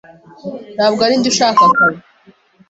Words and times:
Ntabwo 0.75 0.99
arinjye 1.05 1.27
ushaka 1.33 1.61
akazi. 1.69 2.01